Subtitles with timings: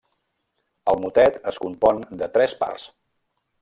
[0.93, 2.91] El motet es compon de tres parts.